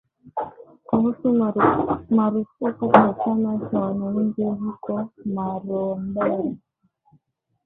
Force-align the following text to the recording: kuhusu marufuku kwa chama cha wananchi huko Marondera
kuhusu 0.85 1.33
marufuku 2.15 2.89
kwa 2.89 3.13
chama 3.25 3.69
cha 3.71 3.79
wananchi 3.79 4.43
huko 4.43 5.09
Marondera 5.25 6.55